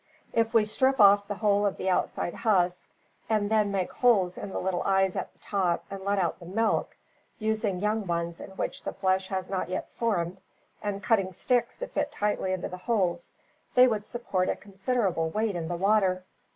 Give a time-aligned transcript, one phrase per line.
[0.33, 2.89] If we strip off the whole of the outside husk,
[3.29, 6.47] and then make holes in the little eyes at the top and let out the
[6.47, 6.97] milk,
[7.37, 10.39] using young ones in which the flesh has not yet formed,
[10.81, 13.31] and cutting sticks to fit tightly into the holes,
[13.75, 16.23] they would support a considerable weight in the water.